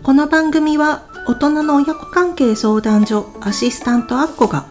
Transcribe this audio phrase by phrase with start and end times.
[0.00, 4.66] この番組は大人の親子関係相談所アシスタントアッコが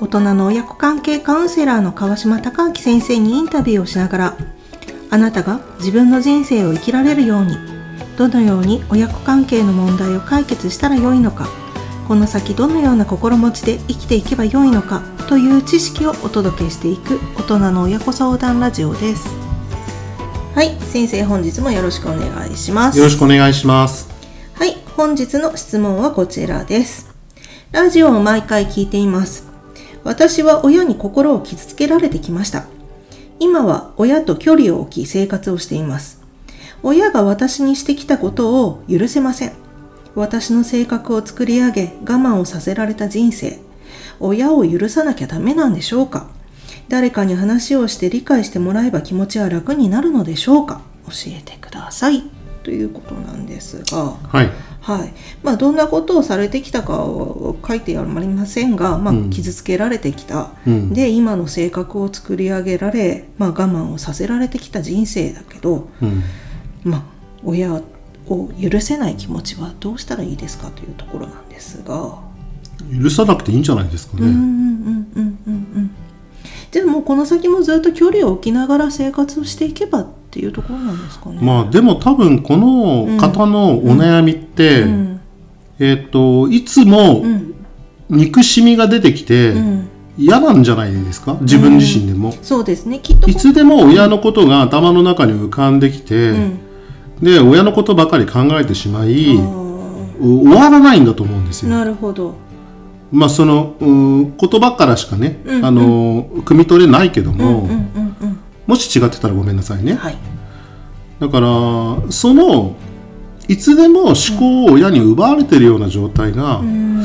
[0.00, 4.36] 大人の親子関係カウンセラーの川島隆明先生にインタビューをしながら
[5.10, 7.56] あなたが自分の人生を生きられるように
[8.18, 11.48] どのように親子関係の問題を解決したらよいのか
[12.06, 19.28] この先どのような心持ちで生きていけばよいのかという知識をお届けしていく大人の親子相談ラジオです
[20.54, 24.13] はい先生本日もよろしくお願いしますよろしくお願いします。
[24.96, 27.12] 本日の質問はこちらです。
[27.72, 29.48] ラジオを毎回聞いています。
[30.04, 32.66] 私は親に心を傷つけられてきました。
[33.40, 36.22] 今は親と距離を置き生活をしています。
[36.84, 39.52] 親が私にしてきたことを許せません。
[40.14, 43.58] 私の性格を作り上げ我慢をさせられた人生。
[44.20, 46.28] 親を許さなきゃダメなんでしょうか
[46.88, 52.43] 誰かに話をして理解してもらえば気持ちは楽になるのでしょうか教えてください。
[52.64, 54.16] ということなんですが。
[54.28, 54.50] はい。
[54.80, 66.22] はいまあ、どんなことをされてきたかは書いてありませんが、まあうん傷つけられてきた、うんで今の性格を作り上げられ、まあ、我慢をさせられてきた人生だけど、うん。
[66.84, 67.02] まあ、
[67.44, 72.18] 親を許せない気持ちはどうしたらいいですかというところなんですが。
[73.02, 74.26] 許さなくていいんじゃないですかね。
[74.26, 75.90] うんうんうんうんうんうん
[76.74, 81.38] じゃあもうこの先もずっと距離を置きながら生活をしていけばっていうところなんですかね。
[81.40, 85.20] まあでも多分この方のお悩みって、うん。
[85.78, 87.54] えっ、といつもうん。
[88.10, 89.88] 憎しみが出てきてうん。
[90.18, 91.38] 嫌なんじゃないですか？
[91.40, 92.32] 自分自身でも。
[92.42, 92.98] そうですね。
[92.98, 96.58] きっといつでも親のことが頭の中に浮かんできて、うん。
[97.22, 99.40] で親のことばかり考えてしまいあ
[100.20, 101.76] 終わらないんだと思うんですーよ。
[101.76, 102.34] なるほど。
[103.12, 105.64] まあそのうん言葉からしかね、うん。
[105.64, 108.03] あの汲み取れないけども、うんうんうんうん
[108.66, 109.94] もし違ってたらごめんなさいね。
[109.94, 110.16] はい。
[111.20, 111.46] だから
[112.10, 112.76] その
[113.48, 117.04] いつでも思考を親に奪われてるような状態が、うん。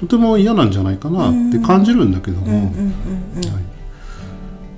[0.00, 2.72] とても嫌なんじゃないかなって感じるんだけども、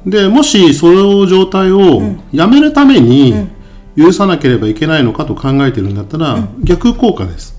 [0.04, 3.48] でもしその状態をやめるために
[3.96, 7.56] 許さなければいけないのかと考えてるんだったら、逆効果です。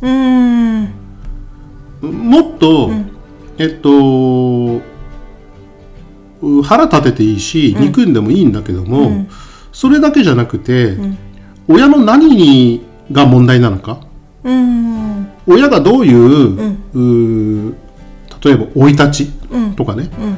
[2.02, 2.92] もっと、
[3.58, 4.82] えっとう
[6.64, 9.26] 腹立てていいし憎んでもいいんだけども、
[9.72, 10.98] それだけじゃなくて、
[11.68, 14.00] 親の何にが問題なのか？
[14.44, 15.28] うん。
[15.48, 17.74] 親がどういう,、うー
[18.44, 19.74] 例えば生い立ちうん。
[19.76, 20.38] とかね、うん。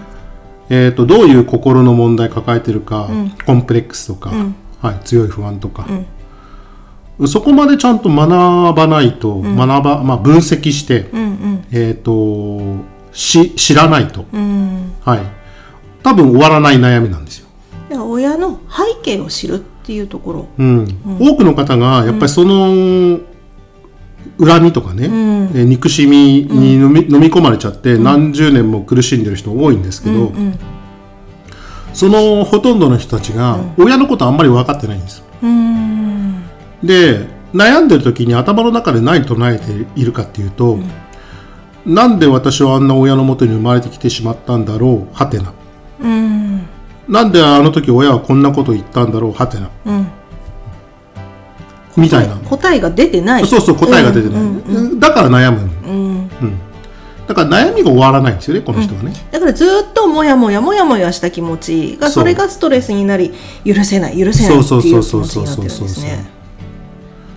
[0.69, 3.09] えー、とどういう心の問題抱えてるか、
[3.45, 4.55] コンプレックスとか、ん。
[4.81, 5.87] はい、強い不安とか、
[7.27, 8.29] そこまでちゃんと学
[8.77, 11.65] ばないと、学ばまあ、分析して、うんうん。
[11.71, 14.93] えー、とし知らないと、うん。
[15.01, 15.19] はい、
[16.03, 17.47] 多分終わらない悩みなんですよ。
[17.91, 20.47] 親の背景を知るっていうところ。
[20.57, 21.01] うん。
[21.19, 23.19] 多くの方がやっぱりその
[24.39, 25.11] 恨みとかね、ん。
[25.55, 30.59] えー憎しみに飲み,、飲み込まれちゃって何十年も苦しんでる人多いんですけど、うん
[31.93, 35.23] そのほとんどの人たちが親のことあんまり分かってないんです
[36.83, 40.77] で悩んでる時に頭の中で何唱えているかっていうと、
[41.85, 45.51] なんで私はあんな親のもとに生まれてきてしまったんだろうはてな
[46.01, 46.67] うん。
[47.07, 49.69] なんであの時親はこんなこと言ったんだろうはてな。
[49.85, 50.07] うん。
[51.97, 52.35] みたいな。
[52.35, 53.47] 答えが出てない。
[53.47, 54.99] そうそう答えが出てない、うん。
[54.99, 56.59] だから悩むうん。
[57.29, 63.31] だから悩みが終わらないんですよねこの人はね、だからずっともやもやもやもやした気持ちがそれがストレスになり
[63.63, 66.25] 許せない許せないってそういうそう気持ちそうになってるんですそうそうそうね。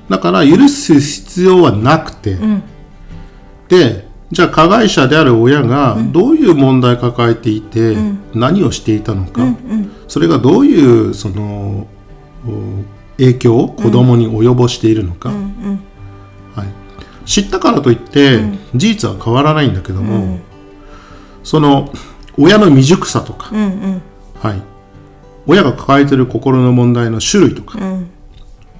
[0.08, 2.62] だから許す必要はなくて、ん。
[3.68, 7.94] でじゃあ加害者である親がどういう問題抱えていて、
[8.34, 9.42] 何をしていたのか、
[10.08, 11.86] それがどういうその
[12.46, 12.82] お
[13.18, 15.34] 影響を子供に及ぼしているのか、は
[16.64, 18.40] い、知ったからといって、
[18.74, 20.38] 事実は変わらないんだけども、
[21.44, 21.92] その
[22.38, 24.62] 親の未熟さとか、はい、
[25.46, 28.10] 親が抱えている心の問題の種類とか、うん。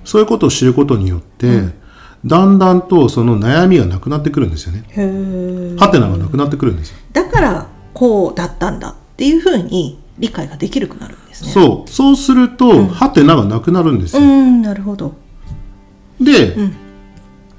[0.05, 1.81] そういうことを知ることによって、
[2.24, 4.84] だんだんとその悩みがなくなってくるんですよね。
[4.90, 6.98] へーハテナがなくなってくるんですよ。
[7.12, 11.50] だからこうだったんだっていうふうに理解ができるくなるんですね。
[11.52, 11.90] そう。
[11.90, 14.22] そうすると、ハテナがなくなるんですよ。
[14.22, 15.14] うんなるほど。
[16.20, 16.56] で、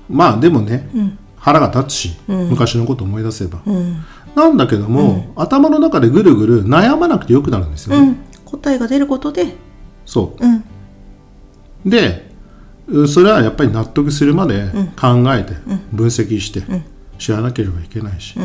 [0.10, 0.90] まあでもね、
[1.36, 3.60] 腹が立つし、昔のこと思い出せば。
[3.66, 3.98] うん
[4.36, 8.08] なんだけども、頭の中でぐるぐる悩まなくてよくなるんですよね。
[8.08, 9.56] うん答えが出ることで
[10.06, 10.64] そうんう。
[11.90, 12.33] で、う
[13.08, 15.54] それはやっぱり納得するまで考えて、
[15.92, 16.64] 分析して、
[17.18, 18.36] 知らなければいけないし。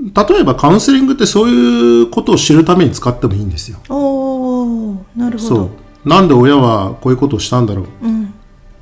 [0.00, 3.78] 例えばカウンセリングってそういうことを知るために使ってもいいんですよ。
[3.88, 5.70] おおなるほそど
[6.04, 6.08] う。
[6.08, 8.06] なんで親はこういうことをしたんだろう。
[8.06, 8.32] うん。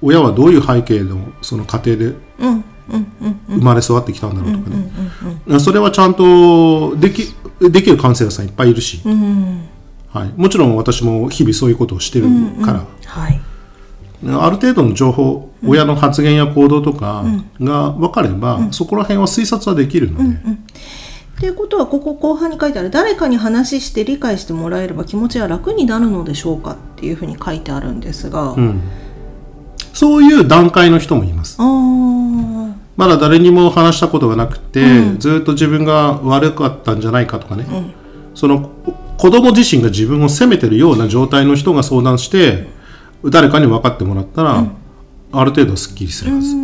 [0.03, 4.77] 親はどういう背景のその家庭でうんうんうん生まれ育ってきたんだろうとか
[5.47, 9.69] ね、それはちゃんとできできるカウンセラーさんいっぱいいるし、うん
[10.13, 12.29] はい、もちろん私も日々そういうことをしてる
[12.63, 13.41] から、はい
[14.25, 17.25] ある程度の情報、親の発言や行動とか
[17.61, 28.81] が分かれば、そこら辺は推察はできるので、っていうことはここ後半に書いてある誰かに話して理解してもらえれば気持ちは楽になるのでしょうかっていうふうに書いてあるんですが、うん。
[29.93, 31.59] そういう段階の人もいます。
[32.97, 34.81] まだ誰にも話したことがなくて、
[35.19, 37.67] ずっと自分が悪かったんじゃないかとかね、
[38.35, 38.71] その
[39.19, 42.69] 子供自身が自分を責めてるような状態の人が相談して
[43.31, 44.65] 誰かに分かってもらったら、
[45.33, 46.55] ある程度すっきりするはず、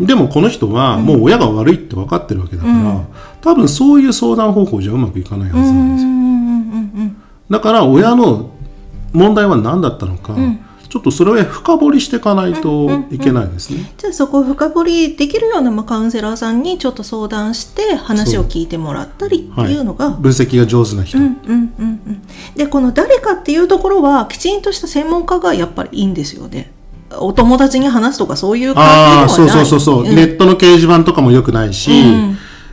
[0.00, 3.00] でもこの人はもう親が悪いって分かってるわけだから、
[3.40, 7.16] 多分そういう相談方法じゃうまくいかないはずなんですよ、うんうんうん
[7.50, 8.50] だから親の
[9.12, 10.34] 問題は何だったのか、
[10.92, 22.22] ちょっとそれを深掘りしていかないといけないですね、じゃあそこを深掘りできるようなまあカウンセラーさんにちょっと相談して話を聞いてもらったりっていうのが、分析が上手な人、うんうんうんうん。
[22.54, 26.70] でこの誰かっていうところはきちんとした専門家がやっぱりいいんですよね。
[27.18, 29.22] お友達に話すとかそういう感じではない。
[29.22, 30.14] ああそうそうそうそう、ん。
[30.14, 32.31] ネットの掲示板とかも良くないし、うん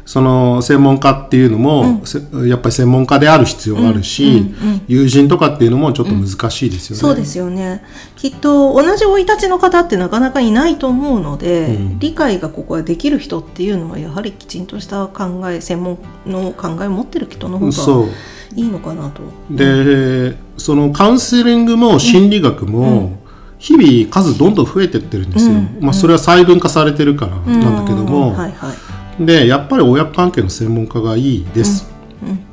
[0.10, 4.44] その専門家っていうのも、せやっぱり専門家である必要があるし、
[4.88, 7.00] 友人とかっていうのもちょっと難しいですよね。
[7.00, 7.84] そうですよね。
[8.16, 12.00] きっと同じ生い立ちの方ってなかなかいないと思うので、うん。
[12.00, 18.08] 理解がここはできる人っていうのはやはりきちんとした考え専門の考えを持ってる人の方が
[18.56, 19.22] いいのかなと。
[19.52, 23.20] でそのカウンセリングも心理学も
[23.60, 25.78] 日々数どんどん増えてってるんですよ、うん。
[25.82, 28.34] まあ、それは細分化されてるからなんだけども、うん。
[28.34, 31.90] はいはいでやっぱり親子関係の専門家がいいです、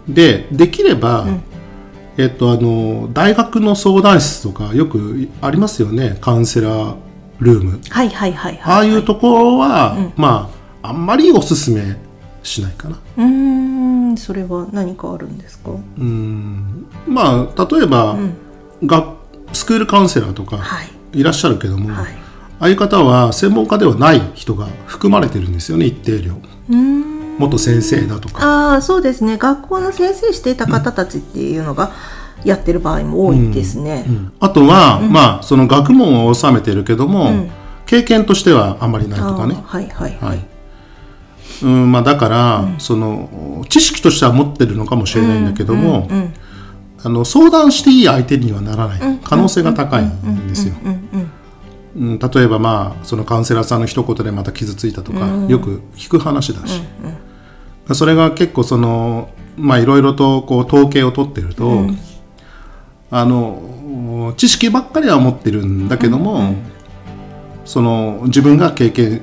[0.08, 1.26] でできれば、
[2.16, 6.18] えっとあの大学の相談室とかよくありますよね。
[6.20, 6.94] カウンセラー
[7.38, 7.80] ルーム。
[7.88, 10.50] はいはいはいああはいいうところは、ま
[10.82, 11.96] ああんまりおすすめ
[12.42, 12.98] しないかな。
[13.18, 15.70] うーんそれは何かあるんですか？
[15.70, 16.86] うん。
[17.06, 18.16] まあ例えば、
[18.84, 19.14] が
[19.52, 20.88] スクールカウンセラーとかはい。
[21.12, 22.25] いらっしゃるけども、はい
[22.58, 26.34] ああいう方は専門家ではない人が含まれてるんですよね一定量。
[27.38, 28.72] 元先生だとか。
[28.72, 29.36] ああそうですね。
[29.36, 31.92] 学校の先生していた方たちっていうのが
[32.44, 34.06] やってる場合も多いですね。
[34.40, 37.48] あとは、まあその学問を収めてるけども、
[37.84, 39.54] 経験としてはあまりないとかね。
[39.54, 40.38] あーはいはいははい。
[40.38, 40.40] い。
[41.62, 46.32] うんまあ、だから、その知識としては持ってるのかもしれないんだけども、うん
[47.04, 50.74] あの相談していい相手にはならない可能性が高いんですよ。
[51.96, 56.82] うんうんうん例えばまあそのカウンセラーさんの一言でまた傷ついたとか、よく聞く話だし、
[57.94, 61.86] それが結構そのまあいろいろとこう統計を取ってると、
[63.10, 66.54] あの知識ばっかりは持ってるんだけども、
[67.64, 69.22] その自分が経験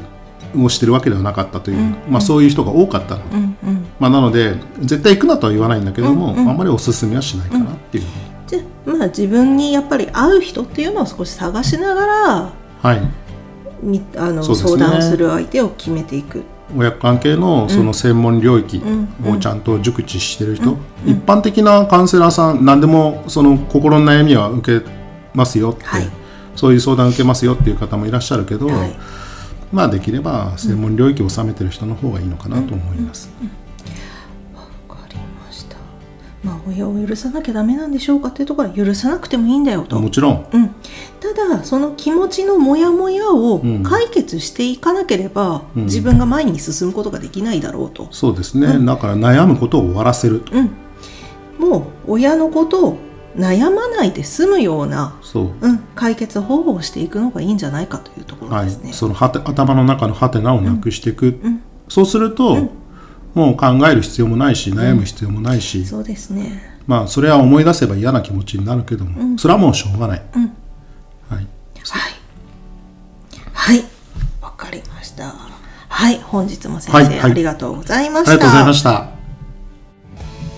[0.58, 3.30] をしてるわけではなかったという、まあ、そういう人が多かったの。
[3.30, 3.86] で、うんうん。
[4.00, 8.04] まあ、なので絶対行くなとは言わないんだけども、あんまりおすすめはしないかなっていう、
[8.48, 13.01] じゃあまあ自分にやっぱり合う人っていうのを少し探しながらはい。
[13.81, 14.56] みあの、ね。
[14.56, 16.44] 相談する相手を決めていく。
[16.75, 18.81] 親子関係のその専門領域
[19.25, 24.85] をちゃんと熟知してる人、一般的なカウンセラーさん何でもその心の悩みは受け
[25.33, 26.09] ますよって、はい。
[26.56, 28.96] そういう相談受けますよっていう方もいらっしゃるけど、はい。
[29.72, 33.31] まあできれば専門領域を収めてる人の方がいいのかなと思います。
[34.55, 34.62] わ
[34.96, 35.77] かりました。
[36.43, 40.00] まあ親を許さなきゃダメなんでしょうかっていうところは許さなくてもいいんだよと。
[40.00, 40.46] もちろん。
[40.53, 40.73] うん、
[41.24, 43.82] ただその気持ちのモヤモヤをん。
[43.84, 50.72] 解決していかなければ、自分が前に進むことができないだろうと、そうですね、だから悩むことを終わらせると、うん、
[51.58, 52.98] もう親のことを
[53.38, 55.50] 悩まないで済むような、そう。
[55.62, 61.39] うん、解決方法をしていくのがいいんじゃないかというところはいですね。、そのはて頭の中のハテナをなくしていく、
[61.88, 62.70] そうすると、
[63.34, 66.74] もう考える必要もないし悩む必要もないし、そうですね。
[66.86, 70.51] まあそれは思い出せば嫌な気持ちになるけども、それはもうしょうがない、はい、
[75.93, 76.19] はい。
[76.19, 78.31] 本日も先生、はいはいありがとうございました。
[78.31, 79.09] ありがとうございました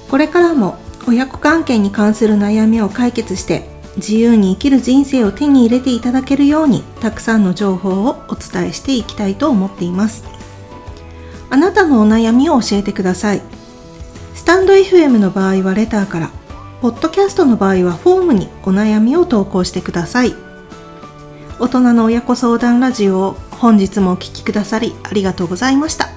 [0.10, 0.78] これからも
[1.08, 10.24] 親子関係に関する悩みを解決して自由に生きる人生を手に入れていただけるようにたくさんの情報をお伝えしていきたいと思っています
[11.50, 13.42] あなたのお悩みを教えてください
[14.34, 16.32] スタンド FM の場合はレターから
[16.82, 20.34] ポッドキャストの場合はフォームにお悩みを投稿してください
[21.60, 26.15] 大人の親子相談ラジオを本日もお聴きくださりありがとうございました。